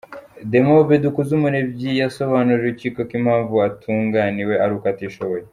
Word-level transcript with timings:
Demob 0.51 0.87
Dukuzumuremyi 1.03 1.91
yasobanuriye 2.01 2.61
urukiko 2.69 2.99
ko 3.07 3.13
impamvu 3.19 3.55
atunganiwe 3.67 4.53
ari 4.63 4.73
uko 4.77 4.85
atishoboye. 4.95 5.45